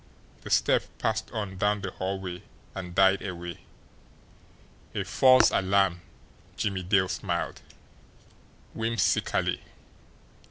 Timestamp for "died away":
2.95-3.59